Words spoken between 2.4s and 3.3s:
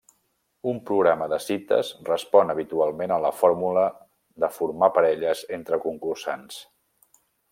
habitualment a